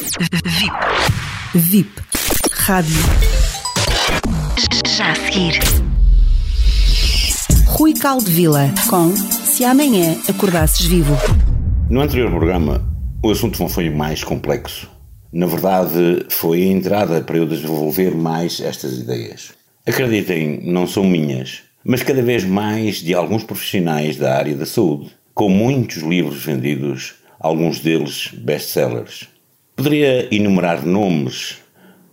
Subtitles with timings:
[0.00, 0.72] VIP.
[1.54, 1.90] VIP.
[2.52, 2.96] Rádio.
[4.96, 5.58] Já a seguir.
[7.66, 11.14] Rui Caldevila com Se Amanhã Acordasses Vivo.
[11.90, 12.82] No anterior programa,
[13.22, 14.88] o assunto não foi mais complexo.
[15.30, 19.52] Na verdade, foi a entrada para eu desenvolver mais estas ideias.
[19.86, 25.10] Acreditem, não são minhas, mas cada vez mais de alguns profissionais da área da saúde,
[25.34, 29.28] com muitos livros vendidos, alguns deles best-sellers.
[29.82, 31.56] Poderia enumerar nomes,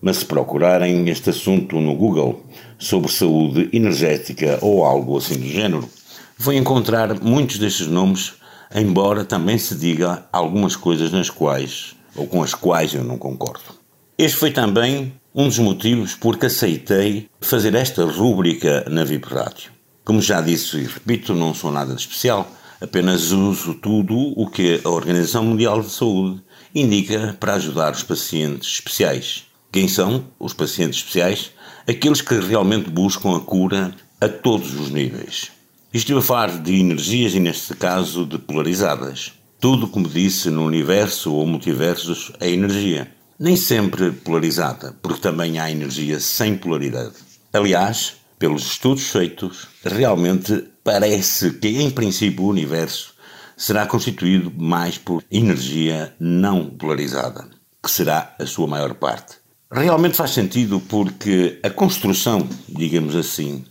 [0.00, 2.44] mas se procurarem este assunto no Google
[2.78, 5.90] sobre saúde energética ou algo assim do género,
[6.38, 8.34] vão encontrar muitos destes nomes,
[8.72, 13.74] embora também se diga algumas coisas nas quais ou com as quais eu não concordo.
[14.16, 19.72] Este foi também um dos motivos por que aceitei fazer esta rúbrica na VIP Rádio.
[20.04, 22.48] Como já disse e repito, não sou nada de especial,
[22.80, 26.42] apenas uso tudo o que a Organização Mundial de Saúde
[26.74, 29.44] indica para ajudar os pacientes especiais.
[29.72, 31.52] Quem são os pacientes especiais?
[31.88, 35.50] Aqueles que realmente buscam a cura a todos os níveis.
[35.92, 39.32] Estive a falar de energias e, neste caso, de polarizadas.
[39.60, 43.10] Tudo, como disse, no universo ou multiversos é energia.
[43.38, 47.14] Nem sempre polarizada, porque também há energia sem polaridade.
[47.52, 53.14] Aliás, pelos estudos feitos, realmente parece que, em princípio, o universo
[53.56, 57.48] será constituído mais por energia não polarizada,
[57.82, 59.36] que será a sua maior parte.
[59.72, 63.64] Realmente faz sentido porque a construção, digamos assim,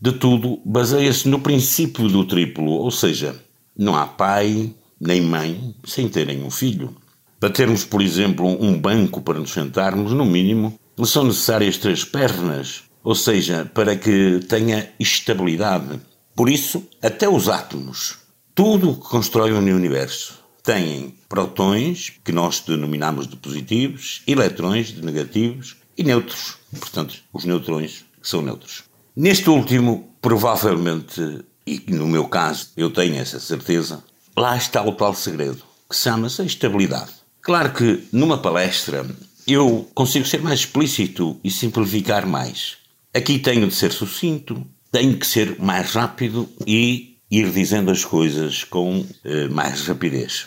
[0.00, 3.36] de tudo baseia-se no princípio do triplo, ou seja,
[3.76, 6.96] não há pai nem mãe sem terem um filho.
[7.38, 12.84] Para termos, por exemplo, um banco para nos sentarmos, no mínimo, são necessárias três pernas,
[13.02, 16.00] ou seja, para que tenha estabilidade.
[16.34, 18.18] Por isso, até os átomos,
[18.54, 25.04] tudo o que constrói o universo, têm protões, que nós denominamos de positivos, eletrões de
[25.04, 26.56] negativos e neutros.
[26.78, 28.84] Portanto, os neutrões são neutros.
[29.14, 34.02] Neste último, provavelmente, e no meu caso eu tenho essa certeza,
[34.36, 37.10] lá está o tal segredo, que chama-se estabilidade.
[37.40, 39.04] Claro que numa palestra
[39.46, 42.76] eu consigo ser mais explícito e simplificar mais.
[43.14, 48.64] Aqui tenho de ser sucinto, tenho que ser mais rápido e ir dizendo as coisas
[48.64, 50.46] com eh, mais rapidez.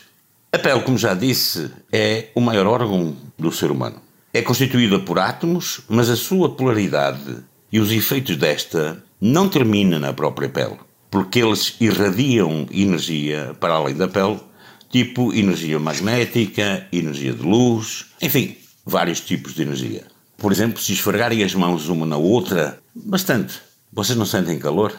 [0.51, 4.01] A pele, como já disse, é o maior órgão do ser humano.
[4.33, 10.11] É constituída por átomos, mas a sua polaridade e os efeitos desta não termina na
[10.11, 10.79] própria pele,
[11.11, 14.39] porque eles irradiam energia para além da pele,
[14.89, 20.14] tipo energia magnética, energia de luz, enfim, vários tipos de energia.
[20.37, 24.93] Por exemplo, se esfregarem as mãos uma na outra, bastante, vocês não sentem calor?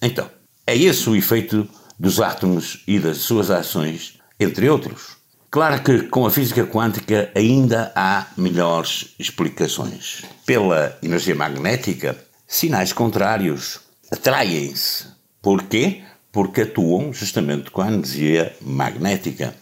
[0.00, 0.28] Então,
[0.66, 1.68] é esse o efeito
[1.98, 5.18] dos átomos e das suas ações, entre outros.
[5.50, 10.22] Claro que com a física quântica ainda há melhores explicações.
[10.44, 12.16] Pela energia magnética,
[12.46, 15.06] sinais contrários atraem-se.
[15.40, 16.02] Porquê?
[16.30, 19.54] Porque atuam justamente com a energia magnética.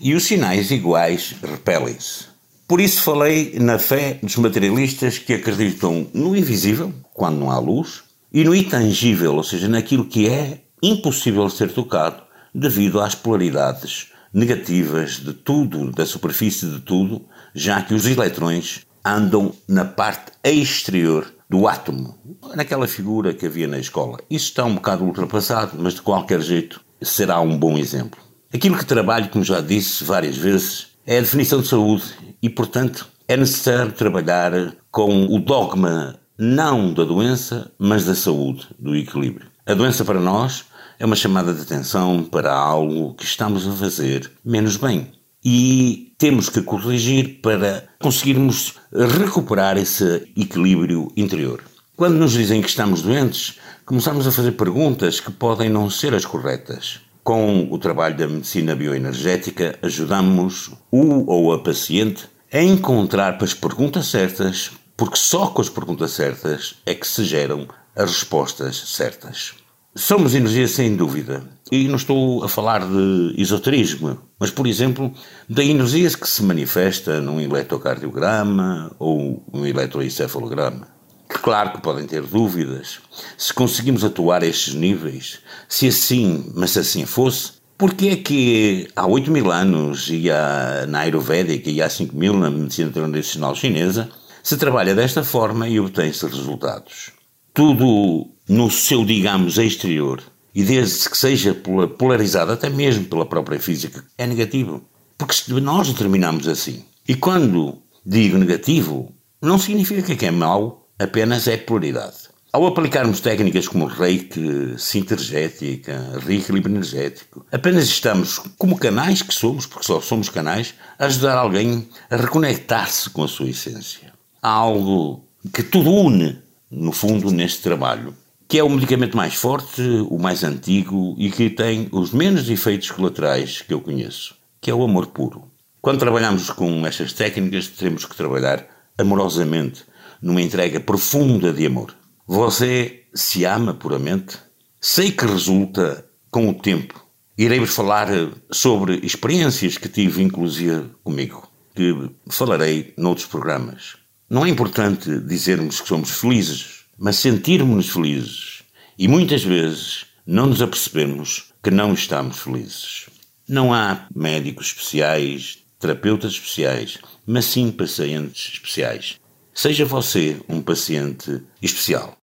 [0.00, 2.29] E os sinais iguais repelem-se.
[2.70, 8.04] Por isso falei na fé dos materialistas que acreditam no invisível, quando não há luz,
[8.32, 12.22] e no intangível, ou seja, naquilo que é impossível de ser tocado
[12.54, 19.52] devido às polaridades negativas de tudo, da superfície de tudo, já que os eletrões andam
[19.66, 22.20] na parte exterior do átomo,
[22.54, 24.20] naquela figura que havia na escola.
[24.30, 28.20] Isso está um bocado ultrapassado, mas de qualquer jeito será um bom exemplo.
[28.54, 32.04] Aquilo que trabalho, como já disse várias vezes, é a definição de saúde
[32.40, 34.52] e, portanto, é necessário trabalhar
[34.92, 39.48] com o dogma não da doença, mas da saúde, do equilíbrio.
[39.66, 40.66] A doença para nós
[41.00, 45.10] é uma chamada de atenção para algo que estamos a fazer menos bem.
[45.44, 51.60] E temos que corrigir para conseguirmos recuperar esse equilíbrio interior.
[51.96, 56.24] Quando nos dizem que estamos doentes, começamos a fazer perguntas que podem não ser as
[56.24, 57.00] corretas.
[57.22, 64.06] Com o trabalho da medicina bioenergética, ajudamos o ou a paciente a encontrar as perguntas
[64.06, 69.54] certas porque só com as perguntas certas é que se geram as respostas certas.
[69.94, 71.42] Somos energia sem dúvida.
[71.72, 75.10] E não estou a falar de esoterismo, mas, por exemplo,
[75.48, 80.99] da energia que se manifesta num eletrocardiograma ou um eletroencefalograma.
[81.30, 82.98] Claro que podem ter dúvidas.
[83.38, 85.38] Se conseguimos atuar a estes níveis,
[85.68, 90.84] se assim, mas se assim fosse, porque é que há 8 mil anos e há,
[90.86, 94.10] na Ayurvédica e há 5 mil na medicina tradicional chinesa,
[94.42, 97.12] se trabalha desta forma e obtém-se resultados.
[97.54, 100.22] Tudo no seu, digamos, exterior,
[100.54, 101.54] e desde que seja
[101.96, 104.82] polarizado até mesmo pela própria física, é negativo.
[105.16, 111.56] Porque nós determinamos assim, E quando digo negativo, não significa que é mau, apenas é
[111.56, 112.28] polaridade.
[112.52, 119.86] Ao aplicarmos técnicas como reiki, sintergética, reequilíbrio energético, apenas estamos, como canais que somos, porque
[119.86, 124.12] só somos canais, a ajudar alguém a reconectar-se com a sua essência.
[124.42, 125.24] Há algo
[125.54, 126.38] que tudo une,
[126.70, 128.14] no fundo, neste trabalho,
[128.46, 129.80] que é o medicamento mais forte,
[130.10, 134.74] o mais antigo e que tem os menos efeitos colaterais que eu conheço, que é
[134.74, 135.44] o amor puro.
[135.80, 138.66] Quando trabalhamos com estas técnicas, temos que trabalhar
[139.00, 139.84] amorosamente,
[140.20, 141.94] numa entrega profunda de amor.
[142.26, 144.38] Você se ama puramente?
[144.80, 147.04] Sei que resulta com o tempo.
[147.36, 148.08] Irei-vos falar
[148.50, 153.96] sobre experiências que tive, inclusive comigo, que falarei noutros programas.
[154.28, 158.62] Não é importante dizermos que somos felizes, mas sentirmos-nos felizes.
[158.98, 163.06] E muitas vezes não nos apercebemos que não estamos felizes.
[163.48, 169.18] Não há médicos especiais, terapeutas especiais, mas sim pacientes especiais.
[169.52, 172.19] Seja você um paciente especial.